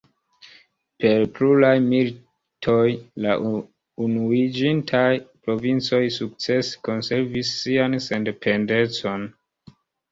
[1.03, 2.79] Per pluraj militoj,
[3.27, 3.37] la
[4.07, 5.05] Unuiĝintaj
[5.45, 9.33] Provincoj sukcese konservis sian sendependecon.